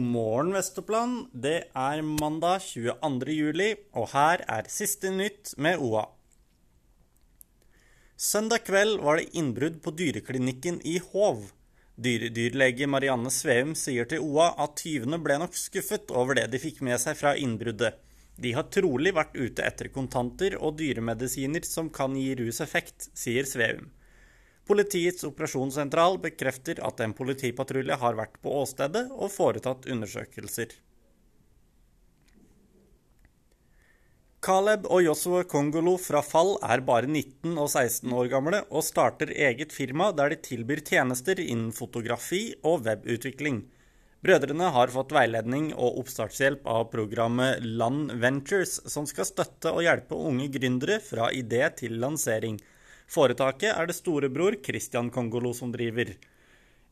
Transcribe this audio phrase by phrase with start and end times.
[0.00, 1.26] morgen, Vestoppland.
[1.32, 3.32] Det er mandag 22.
[3.36, 6.06] juli, og her er siste nytt med OA.
[8.16, 11.52] Søndag kveld var det innbrudd på dyreklinikken i Hov.
[12.00, 16.80] Dyredyrlege Marianne Sveum sier til OA at tyvene ble nok skuffet over det de fikk
[16.80, 17.92] med seg fra innbruddet.
[18.40, 23.92] De har trolig vært ute etter kontanter og dyremedisiner som kan gi ruseffekt, sier Sveum.
[24.66, 30.74] Politiets operasjonssentral bekrefter at en politipatrulje har vært på åstedet og foretatt undersøkelser.
[34.46, 39.32] Caleb og Joshua Kongolo fra Fall er bare 19 og 16 år gamle og starter
[39.32, 43.64] eget firma der de tilbyr tjenester innen fotografi og webutvikling.
[44.22, 50.18] Brødrene har fått veiledning og oppstartshjelp av programmet Land Ventures, som skal støtte og hjelpe
[50.18, 52.56] unge gründere fra idé til lansering.
[53.06, 56.14] Foretaket er det storebror Christian Kongolo som driver.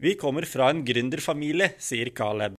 [0.00, 2.59] Vi kommer fra en gründerfamilie, sier Caleb.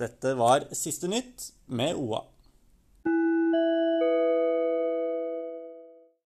[0.00, 2.22] Dette var siste nytt med OA.